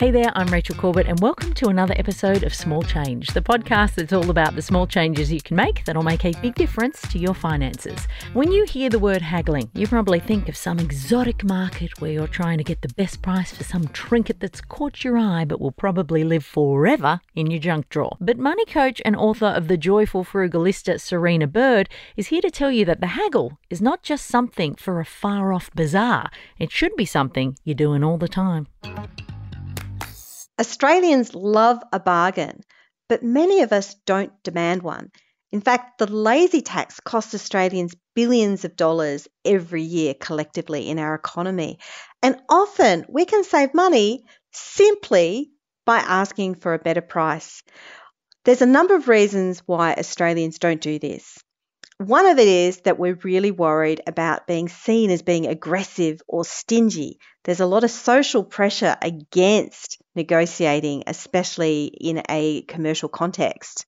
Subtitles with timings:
[0.00, 3.96] Hey there, I'm Rachel Corbett, and welcome to another episode of Small Change, the podcast
[3.96, 7.18] that's all about the small changes you can make that'll make a big difference to
[7.18, 8.08] your finances.
[8.32, 12.26] When you hear the word haggling, you probably think of some exotic market where you're
[12.26, 15.70] trying to get the best price for some trinket that's caught your eye but will
[15.70, 18.16] probably live forever in your junk drawer.
[18.22, 22.72] But money coach and author of The Joyful Frugalista, Serina Bird, is here to tell
[22.72, 26.96] you that the haggle is not just something for a far off bazaar, it should
[26.96, 28.66] be something you're doing all the time.
[30.60, 32.60] Australians love a bargain,
[33.08, 35.10] but many of us don't demand one.
[35.52, 41.14] In fact, the lazy tax costs Australians billions of dollars every year collectively in our
[41.14, 41.78] economy.
[42.22, 45.50] And often we can save money simply
[45.86, 47.62] by asking for a better price.
[48.44, 51.38] There's a number of reasons why Australians don't do this.
[51.98, 56.46] One of it is that we're really worried about being seen as being aggressive or
[56.46, 57.18] stingy.
[57.44, 63.84] There's a lot of social pressure against negotiating, especially in a commercial context.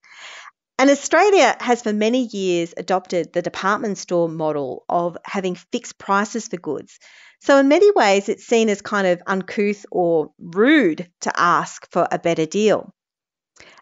[0.79, 6.49] And Australia has for many years adopted the department store model of having fixed prices
[6.49, 6.99] for goods.
[7.41, 12.07] So, in many ways, it's seen as kind of uncouth or rude to ask for
[12.11, 12.93] a better deal.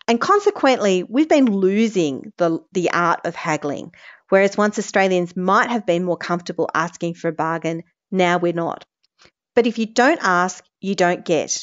[0.08, 3.92] And consequently, we've been losing the, the art of haggling.
[4.28, 8.84] Whereas once Australians might have been more comfortable asking for a bargain, now we're not.
[9.54, 11.58] But if you don't ask, you don't get.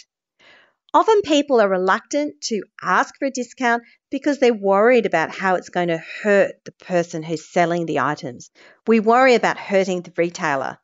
[0.94, 5.70] Often people are reluctant to ask for a discount because they're worried about how it's
[5.70, 8.50] going to hurt the person who's selling the items.
[8.88, 10.78] We worry about hurting the retailer.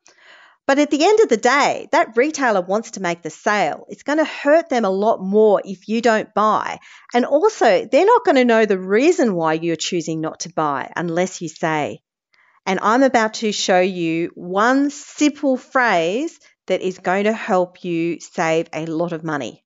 [0.66, 3.84] But at the end of the day, that retailer wants to make the sale.
[3.88, 6.78] It's going to hurt them a lot more if you don't buy.
[7.12, 10.90] And also, they're not going to know the reason why you're choosing not to buy
[10.96, 12.00] unless you say.
[12.64, 18.18] And I'm about to show you one simple phrase that is going to help you
[18.20, 19.62] save a lot of money.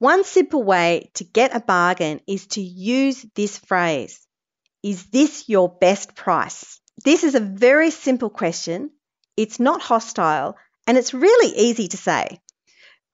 [0.00, 4.20] One simple way to get a bargain is to use this phrase
[4.82, 6.81] Is this your best price?
[7.04, 8.90] This is a very simple question.
[9.36, 12.38] It's not hostile and it's really easy to say.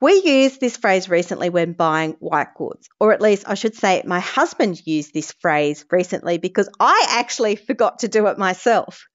[0.01, 4.03] We used this phrase recently when buying white goods, or at least I should say
[4.05, 9.07] my husband used this phrase recently because I actually forgot to do it myself.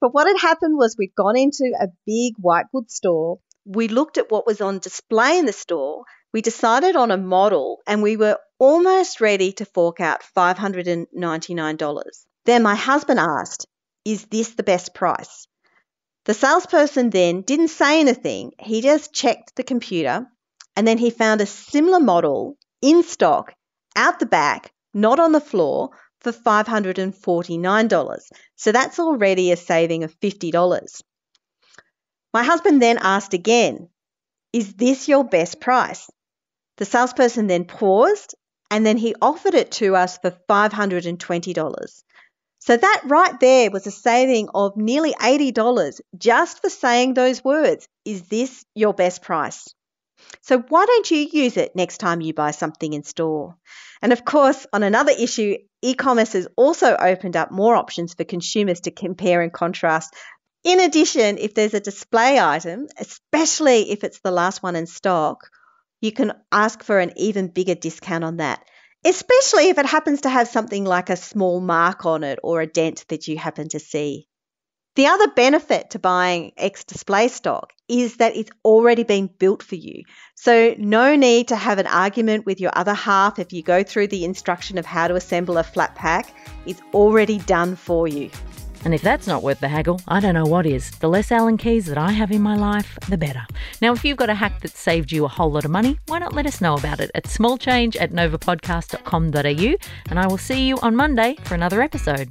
[0.00, 4.18] But what had happened was we'd gone into a big white goods store, we looked
[4.18, 8.16] at what was on display in the store, we decided on a model, and we
[8.16, 12.26] were almost ready to fork out $599.
[12.44, 13.66] Then my husband asked,
[14.06, 15.48] is this the best price?
[16.26, 18.52] The salesperson then didn't say anything.
[18.60, 20.26] He just checked the computer
[20.76, 23.52] and then he found a similar model in stock
[23.96, 25.90] out the back, not on the floor,
[26.20, 28.20] for $549.
[28.54, 31.02] So that's already a saving of $50.
[32.32, 33.88] My husband then asked again,
[34.52, 36.08] Is this your best price?
[36.76, 38.36] The salesperson then paused
[38.70, 42.02] and then he offered it to us for $520.
[42.58, 47.86] So that right there was a saving of nearly $80 just for saying those words.
[48.04, 49.74] Is this your best price?
[50.42, 53.56] So why don't you use it next time you buy something in store?
[54.02, 58.80] And of course, on another issue, e-commerce has also opened up more options for consumers
[58.82, 60.14] to compare and contrast.
[60.64, 65.48] In addition, if there's a display item, especially if it's the last one in stock,
[66.00, 68.64] you can ask for an even bigger discount on that
[69.06, 72.66] especially if it happens to have something like a small mark on it or a
[72.66, 74.26] dent that you happen to see.
[74.96, 79.74] The other benefit to buying X display stock is that it's already been built for
[79.74, 80.04] you.
[80.34, 84.08] So, no need to have an argument with your other half if you go through
[84.08, 86.34] the instruction of how to assemble a flat pack.
[86.64, 88.30] It's already done for you.
[88.86, 90.92] And if that's not worth the haggle, I don't know what is.
[90.92, 93.44] The less Allen keys that I have in my life, the better.
[93.82, 96.20] Now, if you've got a hack that saved you a whole lot of money, why
[96.20, 99.76] not let us know about it at smallchange at novapodcast.com.au
[100.08, 102.30] and I will see you on Monday for another episode.